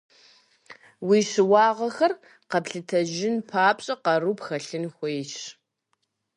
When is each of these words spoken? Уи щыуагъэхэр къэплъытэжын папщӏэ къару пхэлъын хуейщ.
Уи 1.07 1.19
щыуагъэхэр 1.29 2.13
къэплъытэжын 2.49 3.35
папщӏэ 3.49 3.95
къару 4.03 4.37
пхэлъын 4.37 4.85
хуейщ. 4.95 5.33